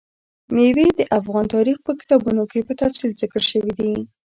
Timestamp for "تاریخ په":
1.55-1.91